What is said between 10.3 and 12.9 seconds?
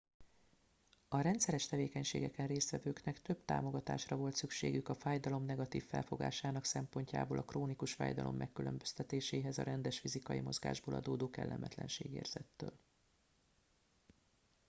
mozgásból adódó kellemetlenségérzettől